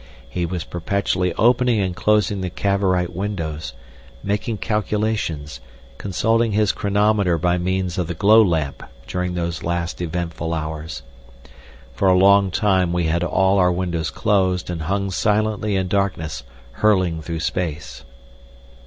[0.27, 3.75] He was perpetually opening and closing the Cavorite windows,
[4.23, 5.59] making calculations,
[5.99, 11.03] consulting his chronometer by means of the glow lamp during those last eventful hours.
[11.93, 16.41] For a long time we had all our windows closed and hung silently in darkness
[16.77, 18.03] hurling through space.